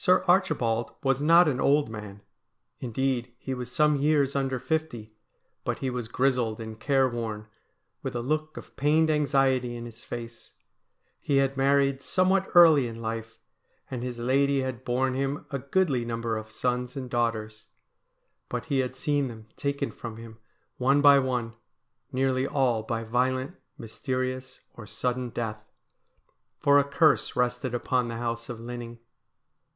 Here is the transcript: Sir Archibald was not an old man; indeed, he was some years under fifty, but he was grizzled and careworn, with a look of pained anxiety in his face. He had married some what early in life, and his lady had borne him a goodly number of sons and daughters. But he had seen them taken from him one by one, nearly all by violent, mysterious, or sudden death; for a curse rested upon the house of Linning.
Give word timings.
Sir 0.00 0.22
Archibald 0.28 0.94
was 1.02 1.20
not 1.20 1.48
an 1.48 1.60
old 1.60 1.90
man; 1.90 2.22
indeed, 2.78 3.34
he 3.36 3.52
was 3.52 3.72
some 3.72 3.96
years 3.96 4.36
under 4.36 4.60
fifty, 4.60 5.16
but 5.64 5.80
he 5.80 5.90
was 5.90 6.06
grizzled 6.06 6.60
and 6.60 6.78
careworn, 6.78 7.48
with 8.00 8.14
a 8.14 8.20
look 8.22 8.56
of 8.56 8.76
pained 8.76 9.10
anxiety 9.10 9.74
in 9.74 9.86
his 9.86 10.04
face. 10.04 10.52
He 11.20 11.38
had 11.38 11.56
married 11.56 12.00
some 12.00 12.30
what 12.30 12.48
early 12.54 12.86
in 12.86 13.02
life, 13.02 13.38
and 13.90 14.04
his 14.04 14.20
lady 14.20 14.60
had 14.60 14.84
borne 14.84 15.14
him 15.14 15.46
a 15.50 15.58
goodly 15.58 16.04
number 16.04 16.36
of 16.36 16.52
sons 16.52 16.94
and 16.94 17.10
daughters. 17.10 17.66
But 18.48 18.66
he 18.66 18.78
had 18.78 18.94
seen 18.94 19.26
them 19.26 19.48
taken 19.56 19.90
from 19.90 20.16
him 20.16 20.38
one 20.76 21.00
by 21.00 21.18
one, 21.18 21.54
nearly 22.12 22.46
all 22.46 22.84
by 22.84 23.02
violent, 23.02 23.56
mysterious, 23.76 24.60
or 24.74 24.86
sudden 24.86 25.30
death; 25.30 25.64
for 26.60 26.78
a 26.78 26.84
curse 26.84 27.34
rested 27.34 27.74
upon 27.74 28.06
the 28.06 28.18
house 28.18 28.48
of 28.48 28.60
Linning. 28.60 29.00